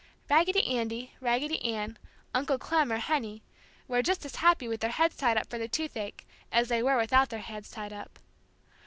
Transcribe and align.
Raggedy 0.31 0.65
Andy, 0.79 1.13
Raggedy 1.19 1.63
Ann, 1.63 1.99
Uncle 2.33 2.57
Clem, 2.57 2.91
or 2.91 2.97
Henny 2.97 3.43
were 3.87 4.01
just 4.01 4.25
as 4.25 4.37
happy 4.37 4.67
with 4.67 4.81
their 4.81 4.89
heads 4.89 5.15
tied 5.15 5.37
up 5.37 5.47
for 5.47 5.59
the 5.59 5.67
toothache 5.67 6.27
as 6.51 6.69
they 6.69 6.81
were 6.81 6.97
without 6.97 7.29
their 7.29 7.37
heads 7.37 7.69
tied 7.69 7.93
up. 7.93 8.17